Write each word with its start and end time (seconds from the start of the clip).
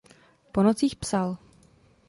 Po 0.51 0.63
nocích 0.63 0.95
psal. 0.95 1.37